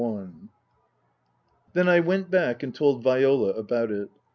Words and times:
XIII 0.01 0.49
THEN 1.73 1.87
I 1.87 1.99
went 1.99 2.31
back 2.31 2.63
and 2.63 2.73
told 2.73 3.03
Viola 3.03 3.49
about 3.49 3.91
it. 3.91 4.09